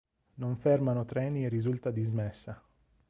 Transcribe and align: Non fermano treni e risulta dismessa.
Non 0.37 0.55
fermano 0.55 1.05
treni 1.05 1.45
e 1.45 1.49
risulta 1.49 1.91
dismessa. 1.91 2.59